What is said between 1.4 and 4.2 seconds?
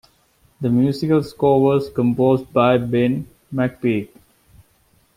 was composed by Ben McPeek.